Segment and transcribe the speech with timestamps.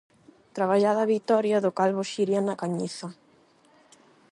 [0.55, 3.07] Traballada vitoria do Calvo Xiria na cañiza.